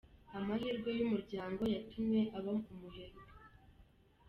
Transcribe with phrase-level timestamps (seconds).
[0.37, 3.23] Amahirwe y’umuryango yatumye aba umuherwe